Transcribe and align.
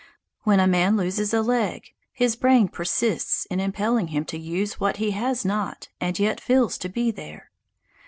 When 0.41 0.59
a 0.59 0.65
man 0.65 0.97
loses 0.97 1.31
a 1.31 1.43
leg, 1.43 1.93
his 2.11 2.35
brain 2.35 2.69
persists 2.69 3.45
in 3.51 3.59
impelling 3.59 4.07
him 4.07 4.25
to 4.33 4.39
use 4.39 4.79
what 4.79 4.97
he 4.97 5.11
has 5.11 5.45
not 5.45 5.89
and 5.99 6.17
yet 6.17 6.41
feels 6.41 6.79
to 6.79 6.89
be 6.89 7.11
there. 7.11 7.51